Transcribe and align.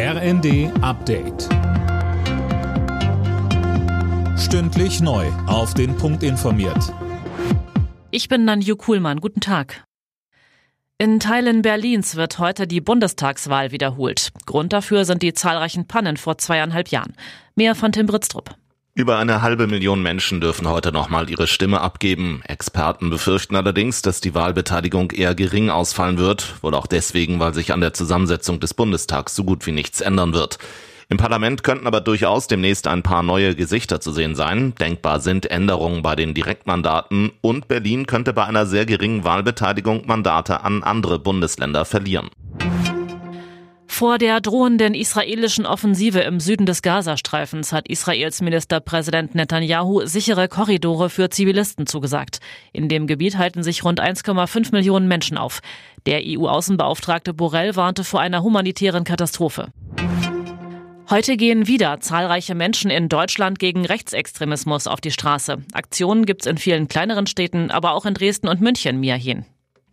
RND 0.00 0.70
Update. 0.80 1.48
Stündlich 4.38 5.00
neu. 5.00 5.26
Auf 5.48 5.74
den 5.74 5.96
Punkt 5.96 6.22
informiert. 6.22 6.94
Ich 8.12 8.28
bin 8.28 8.44
Nanju 8.44 8.76
Kuhlmann. 8.76 9.20
Guten 9.20 9.40
Tag. 9.40 9.82
In 10.98 11.18
Teilen 11.18 11.62
Berlins 11.62 12.14
wird 12.14 12.38
heute 12.38 12.68
die 12.68 12.80
Bundestagswahl 12.80 13.72
wiederholt. 13.72 14.30
Grund 14.46 14.72
dafür 14.72 15.04
sind 15.04 15.24
die 15.24 15.34
zahlreichen 15.34 15.88
Pannen 15.88 16.16
vor 16.16 16.38
zweieinhalb 16.38 16.90
Jahren. 16.90 17.14
Mehr 17.56 17.74
von 17.74 17.90
Tim 17.90 18.06
Britztrup. 18.06 18.54
Über 18.98 19.16
eine 19.16 19.42
halbe 19.42 19.68
Million 19.68 20.02
Menschen 20.02 20.40
dürfen 20.40 20.68
heute 20.68 20.90
nochmal 20.90 21.30
ihre 21.30 21.46
Stimme 21.46 21.80
abgeben. 21.80 22.42
Experten 22.48 23.10
befürchten 23.10 23.54
allerdings, 23.54 24.02
dass 24.02 24.20
die 24.20 24.34
Wahlbeteiligung 24.34 25.12
eher 25.12 25.36
gering 25.36 25.70
ausfallen 25.70 26.18
wird, 26.18 26.56
wohl 26.62 26.74
auch 26.74 26.88
deswegen, 26.88 27.38
weil 27.38 27.54
sich 27.54 27.72
an 27.72 27.80
der 27.80 27.94
Zusammensetzung 27.94 28.58
des 28.58 28.74
Bundestags 28.74 29.36
so 29.36 29.44
gut 29.44 29.64
wie 29.68 29.70
nichts 29.70 30.00
ändern 30.00 30.34
wird. 30.34 30.58
Im 31.08 31.16
Parlament 31.16 31.62
könnten 31.62 31.86
aber 31.86 32.00
durchaus 32.00 32.48
demnächst 32.48 32.88
ein 32.88 33.04
paar 33.04 33.22
neue 33.22 33.54
Gesichter 33.54 34.00
zu 34.00 34.10
sehen 34.10 34.34
sein. 34.34 34.74
Denkbar 34.74 35.20
sind 35.20 35.48
Änderungen 35.48 36.02
bei 36.02 36.16
den 36.16 36.34
Direktmandaten 36.34 37.30
und 37.40 37.68
Berlin 37.68 38.08
könnte 38.08 38.32
bei 38.32 38.46
einer 38.46 38.66
sehr 38.66 38.84
geringen 38.84 39.22
Wahlbeteiligung 39.22 40.08
Mandate 40.08 40.64
an 40.64 40.82
andere 40.82 41.20
Bundesländer 41.20 41.84
verlieren. 41.84 42.30
Vor 43.98 44.18
der 44.18 44.40
drohenden 44.40 44.94
israelischen 44.94 45.66
Offensive 45.66 46.20
im 46.20 46.38
Süden 46.38 46.66
des 46.66 46.82
Gazastreifens 46.82 47.72
hat 47.72 47.88
Israels 47.88 48.40
Ministerpräsident 48.40 49.34
Netanyahu 49.34 50.06
sichere 50.06 50.46
Korridore 50.46 51.10
für 51.10 51.30
Zivilisten 51.30 51.84
zugesagt. 51.88 52.38
In 52.72 52.88
dem 52.88 53.08
Gebiet 53.08 53.38
halten 53.38 53.64
sich 53.64 53.82
rund 53.82 54.00
1,5 54.00 54.70
Millionen 54.70 55.08
Menschen 55.08 55.36
auf. 55.36 55.62
Der 56.06 56.20
EU-Außenbeauftragte 56.24 57.34
Borrell 57.34 57.74
warnte 57.74 58.04
vor 58.04 58.20
einer 58.20 58.44
humanitären 58.44 59.02
Katastrophe. 59.02 59.72
Heute 61.10 61.36
gehen 61.36 61.66
wieder 61.66 61.98
zahlreiche 61.98 62.54
Menschen 62.54 62.92
in 62.92 63.08
Deutschland 63.08 63.58
gegen 63.58 63.84
Rechtsextremismus 63.84 64.86
auf 64.86 65.00
die 65.00 65.10
Straße. 65.10 65.64
Aktionen 65.72 66.24
gibt's 66.24 66.46
in 66.46 66.58
vielen 66.58 66.86
kleineren 66.86 67.26
Städten, 67.26 67.72
aber 67.72 67.94
auch 67.94 68.06
in 68.06 68.14
Dresden 68.14 68.46
und 68.46 68.60
München, 68.60 69.00
Miahin. 69.00 69.44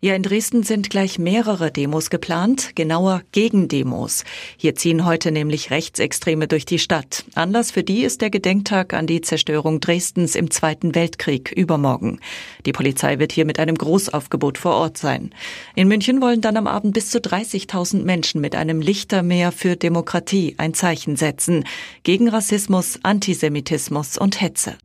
Ja, 0.06 0.14
in 0.14 0.22
Dresden 0.22 0.61
sind 0.61 0.92
gleich 0.92 1.17
mehrere 1.17 1.72
Demos 1.72 2.11
geplant, 2.11 2.75
genauer 2.75 3.23
Gegendemos. 3.31 4.23
Hier 4.56 4.75
ziehen 4.75 5.03
heute 5.03 5.31
nämlich 5.31 5.72
Rechtsextreme 5.72 6.48
durch 6.48 6.64
die 6.64 6.78
Stadt. 6.78 7.25
Anlass 7.34 7.72
für 7.72 7.81
die 7.81 8.03
ist 8.03 8.22
der 8.22 8.30
Gedenktag 8.30 8.94
an 8.94 9.08
die 9.08 9.22
Zerstörung 9.22 9.80
Dresdens 9.80 10.36
im 10.36 10.52
Zweiten 10.52 10.94
Weltkrieg 10.94 11.52
übermorgen. 11.52 12.20
Die 12.67 12.72
Polizei 12.72 13.17
wird 13.17 13.31
hier 13.31 13.45
mit 13.45 13.58
einem 13.58 13.76
Großaufgebot 13.76 14.59
vor 14.59 14.76
Ort 14.76 15.00
sein. 15.00 15.33
In 15.73 15.88
München 15.88 16.22
wollen 16.22 16.42
dann 16.42 16.58
am 16.58 16.67
Abend 16.67 16.94
bis 16.94 17.09
zu 17.09 17.17
30.000 17.17 18.03
Menschen 18.03 18.42
mit 18.42 18.56
einem 18.56 18.81
Lichtermeer 18.81 19.52
für 19.52 19.76
Demokratie 19.76 20.53
ein 20.59 20.76
Zeichen 20.76 21.16
setzen. 21.16 21.66
Gegen 22.03 22.30
Rassismus, 22.30 23.00
Antisemitismus 23.02 24.20
und 24.20 24.39
Hetze. 24.39 24.76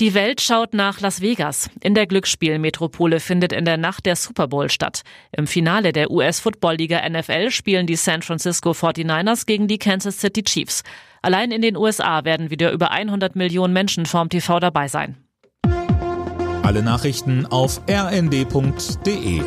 Die 0.00 0.14
Welt 0.14 0.40
schaut 0.40 0.72
nach 0.72 1.02
Las 1.02 1.20
Vegas. 1.20 1.68
In 1.82 1.92
der 1.92 2.06
Glücksspielmetropole 2.06 3.20
findet 3.20 3.52
in 3.52 3.66
der 3.66 3.76
Nacht 3.76 4.06
der 4.06 4.16
Super 4.16 4.48
Bowl 4.48 4.70
statt. 4.70 5.02
Im 5.30 5.46
Finale 5.46 5.92
der 5.92 6.10
US-Football-Liga 6.10 7.06
NFL 7.06 7.50
spielen 7.50 7.86
die 7.86 7.96
San 7.96 8.22
Francisco 8.22 8.70
49ers 8.70 9.44
gegen 9.44 9.68
die 9.68 9.76
Kansas 9.76 10.18
City 10.18 10.42
Chiefs. 10.42 10.84
Allein 11.20 11.50
in 11.50 11.60
den 11.60 11.76
USA 11.76 12.24
werden 12.24 12.48
wieder 12.48 12.72
über 12.72 12.92
100 12.92 13.36
Millionen 13.36 13.74
Menschen 13.74 14.06
vorm 14.06 14.30
TV 14.30 14.58
dabei 14.58 14.88
sein. 14.88 15.18
Alle 16.62 16.82
Nachrichten 16.82 17.44
auf 17.44 17.82
rnd.de 17.86 19.42